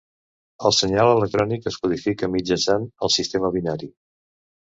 El 0.69 0.73
senyal 0.77 1.09
electrònic 1.09 1.67
es 1.71 1.77
codifica 1.83 2.29
mitjançant 2.37 2.87
el 3.09 3.13
sistema 3.17 3.53
binari. 3.59 3.91